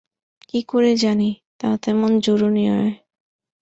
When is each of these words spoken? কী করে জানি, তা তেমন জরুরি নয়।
কী 0.49 0.59
করে 0.63 0.91
জানি, 0.95 1.29
তা 1.57 1.69
তেমন 1.77 2.11
জরুরি 2.19 2.63
নয়। 2.67 2.91